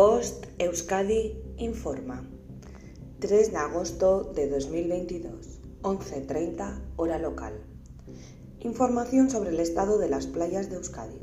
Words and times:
Post 0.00 0.46
Euskadi 0.58 1.36
informa. 1.58 2.26
3 3.18 3.50
de 3.52 3.56
agosto 3.58 4.32
de 4.34 4.48
2022, 4.48 5.60
11.30 5.82 6.80
hora 6.96 7.18
local. 7.18 7.52
Información 8.60 9.28
sobre 9.28 9.50
el 9.50 9.60
estado 9.60 9.98
de 9.98 10.08
las 10.08 10.26
playas 10.26 10.70
de 10.70 10.76
Euskadi. 10.76 11.20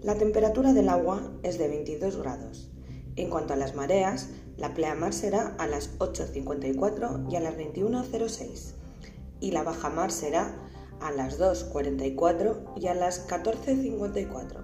La 0.00 0.14
temperatura 0.14 0.72
del 0.72 0.88
agua 0.88 1.30
es 1.42 1.58
de 1.58 1.68
22 1.68 2.16
grados. 2.16 2.70
En 3.16 3.28
cuanto 3.28 3.52
a 3.52 3.56
las 3.56 3.74
mareas, 3.74 4.30
la 4.56 4.72
pleamar 4.72 5.12
será 5.12 5.54
a 5.58 5.66
las 5.66 5.98
8.54 5.98 7.30
y 7.30 7.36
a 7.36 7.40
las 7.40 7.54
21.06 7.58 8.76
y 9.40 9.50
la 9.50 9.62
bajamar 9.62 10.10
será 10.10 10.56
a 11.02 11.10
las 11.12 11.38
2.44 11.38 12.80
y 12.80 12.86
a 12.86 12.94
las 12.94 13.28
14.54. 13.28 14.63